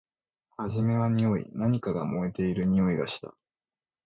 [0.57, 1.45] はじめはにおい。
[1.53, 3.35] 何かが燃えているにおいがした。